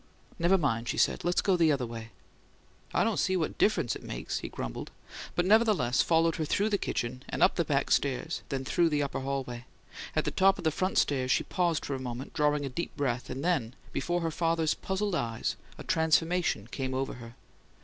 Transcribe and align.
"Never 0.39 0.57
mind," 0.57 0.89
she 0.89 0.97
said. 0.97 1.23
"Let's 1.23 1.43
go 1.43 1.55
the 1.55 1.71
other 1.71 1.85
way." 1.85 2.09
"I 2.91 3.03
don't 3.03 3.19
see 3.19 3.37
what 3.37 3.59
difference 3.59 3.95
it 3.95 4.01
makes," 4.01 4.39
he 4.39 4.49
grumbled, 4.49 4.89
but 5.35 5.45
nevertheless 5.45 6.01
followed 6.01 6.37
her 6.37 6.45
through 6.45 6.69
the 6.69 6.79
kitchen, 6.79 7.21
and 7.29 7.43
up 7.43 7.53
the 7.53 7.63
back 7.63 7.91
stairs 7.91 8.41
then 8.49 8.65
through 8.65 8.89
the 8.89 9.03
upper 9.03 9.19
hallway. 9.19 9.65
At 10.15 10.25
the 10.25 10.31
top 10.31 10.57
of 10.57 10.63
the 10.63 10.71
front 10.71 10.97
stairs 10.97 11.29
she 11.29 11.43
paused 11.43 11.85
for 11.85 11.93
a 11.93 11.99
moment, 11.99 12.33
drawing 12.33 12.65
a 12.65 12.67
deep 12.69 12.97
breath; 12.97 13.29
and 13.29 13.45
then, 13.45 13.75
before 13.93 14.21
her 14.21 14.31
father's 14.31 14.73
puzzled 14.73 15.13
eyes, 15.13 15.55
a 15.77 15.83
transformation 15.83 16.65
came 16.71 16.95
upon 16.95 17.17
her. 17.17 17.35